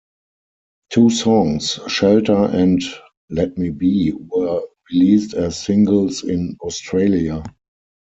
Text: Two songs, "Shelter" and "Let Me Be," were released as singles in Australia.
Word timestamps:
Two 0.89 1.11
songs, 1.11 1.79
"Shelter" 1.87 2.45
and 2.45 2.81
"Let 3.29 3.55
Me 3.59 3.69
Be," 3.69 4.11
were 4.13 4.63
released 4.91 5.35
as 5.35 5.61
singles 5.61 6.23
in 6.23 6.57
Australia. 6.63 7.43